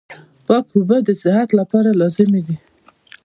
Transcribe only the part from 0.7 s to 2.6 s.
اوبه د صحت لپاره لازمي دي.